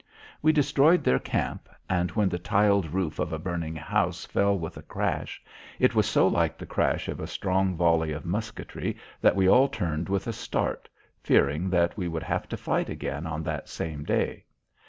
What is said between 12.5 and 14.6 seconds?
fight again on that same day.